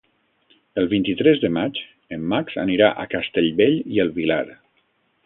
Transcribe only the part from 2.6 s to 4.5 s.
anirà a Castellbell i el Vilar.